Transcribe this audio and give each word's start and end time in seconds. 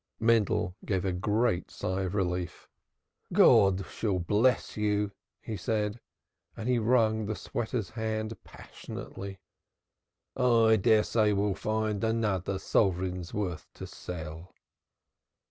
Mendel 0.19 0.75
gave 0.83 1.05
a 1.05 1.11
great 1.13 1.69
sigh 1.69 2.01
of 2.01 2.15
relief. 2.15 2.67
"God 3.31 3.85
shall 3.85 4.17
bless 4.17 4.75
you," 4.75 5.11
he 5.43 5.55
said. 5.55 5.99
He 6.59 6.79
wrung 6.79 7.27
the 7.27 7.35
sweater's 7.35 7.91
hand 7.91 8.43
passionately. 8.43 9.41
"I 10.35 10.77
dare 10.77 11.03
say 11.03 11.33
we 11.33 11.49
shall 11.49 11.53
find 11.53 12.03
another 12.03 12.57
sovereign's 12.57 13.31
worth 13.31 13.69
to 13.75 13.85
sell." 13.85 14.55